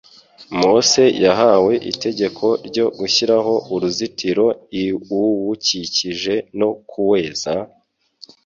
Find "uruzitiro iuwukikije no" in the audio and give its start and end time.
3.73-6.69